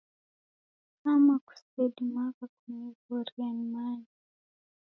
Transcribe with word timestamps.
Kama 1.01 1.35
kusedimagha 1.45 2.45
kunighorie 2.55 3.47
nimanye. 3.57 4.09